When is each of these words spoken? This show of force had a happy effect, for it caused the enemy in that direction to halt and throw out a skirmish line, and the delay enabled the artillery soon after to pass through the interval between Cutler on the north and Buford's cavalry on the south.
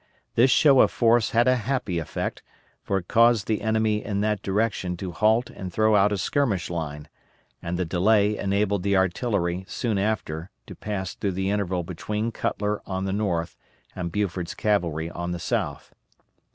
This 0.33 0.49
show 0.49 0.79
of 0.81 0.89
force 0.89 1.29
had 1.29 1.47
a 1.47 1.57
happy 1.57 1.99
effect, 1.99 2.41
for 2.81 2.97
it 2.97 3.07
caused 3.07 3.45
the 3.45 3.61
enemy 3.61 4.03
in 4.03 4.21
that 4.21 4.41
direction 4.41 4.97
to 4.97 5.11
halt 5.11 5.51
and 5.51 5.71
throw 5.71 5.95
out 5.95 6.11
a 6.11 6.17
skirmish 6.17 6.71
line, 6.71 7.07
and 7.61 7.77
the 7.77 7.85
delay 7.85 8.35
enabled 8.35 8.81
the 8.81 8.97
artillery 8.97 9.63
soon 9.67 9.99
after 9.99 10.49
to 10.65 10.73
pass 10.73 11.13
through 11.13 11.33
the 11.33 11.51
interval 11.51 11.83
between 11.83 12.31
Cutler 12.31 12.81
on 12.87 13.05
the 13.05 13.13
north 13.13 13.55
and 13.95 14.11
Buford's 14.11 14.55
cavalry 14.55 15.11
on 15.11 15.33
the 15.33 15.39
south. 15.39 15.93